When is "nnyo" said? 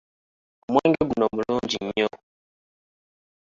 1.85-2.09